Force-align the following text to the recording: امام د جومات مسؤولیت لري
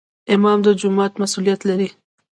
امام 0.35 0.59
د 0.65 0.67
جومات 0.79 1.13
مسؤولیت 1.21 1.59
لري 1.69 1.87